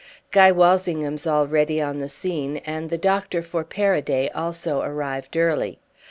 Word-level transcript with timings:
Guy 0.31 0.51
Walsingham's 0.51 1.27
already 1.27 1.79
on 1.79 1.99
the 1.99 2.09
scene, 2.09 2.57
and 2.65 2.89
the 2.89 2.97
Doctor 2.97 3.43
for 3.43 3.63
Paraday 3.63 4.31
also 4.33 4.81
arrived 4.81 5.37
early. 5.37 5.77